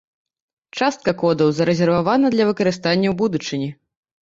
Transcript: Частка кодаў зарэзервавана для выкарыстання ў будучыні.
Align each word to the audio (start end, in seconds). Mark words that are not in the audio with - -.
Частка 0.79 1.13
кодаў 1.23 1.51
зарэзервавана 1.59 2.33
для 2.39 2.49
выкарыстання 2.51 3.07
ў 3.13 3.19
будучыні. 3.23 3.71